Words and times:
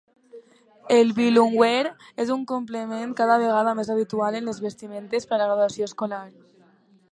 El 0.95 1.11
"bilumware" 1.19 1.91
és 2.23 2.31
un 2.37 2.41
complement 2.53 3.13
cada 3.21 3.37
vegada 3.45 3.75
més 3.81 3.93
habitual 3.97 4.41
en 4.41 4.51
les 4.51 4.63
vestimentes 4.67 5.31
per 5.35 5.39
a 5.39 5.43
la 5.43 5.49
graduació 5.53 5.91
escolar. 5.93 6.25